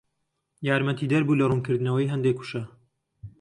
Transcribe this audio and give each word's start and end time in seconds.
یارمەتیدەر 0.67 1.23
بوو 1.25 1.39
لە 1.39 1.45
ڕوونکردنەوەی 1.49 2.11
هەندێک 2.13 2.37
وشە 2.39 2.63